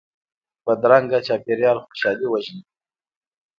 بدرنګه 0.65 1.19
چاپېریال 1.27 1.77
خوشحالي 1.85 2.27
وژني 2.29 2.61